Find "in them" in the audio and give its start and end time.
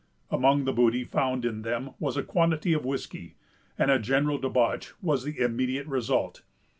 1.45-1.91